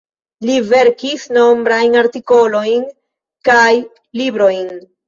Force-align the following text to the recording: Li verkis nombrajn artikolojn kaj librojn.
Li 0.49 0.53
verkis 0.69 1.27
nombrajn 1.37 1.99
artikolojn 2.01 2.91
kaj 3.51 3.69
librojn. 4.23 4.79